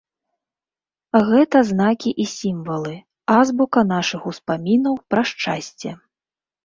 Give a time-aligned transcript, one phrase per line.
[1.27, 2.95] Гэта знакі і сімвалы,
[3.39, 5.89] азбука нашых успамінаў пра шчасце.